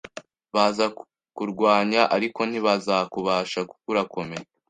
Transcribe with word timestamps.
bazakurwanya, 0.55 2.01
ariko 2.15 2.39
ntibazakubasha 2.49 3.59
kuko 3.69 3.85
urakomeye 3.93 4.45